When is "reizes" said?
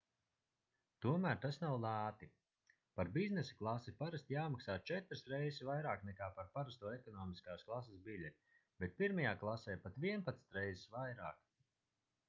5.33-5.63, 10.63-10.91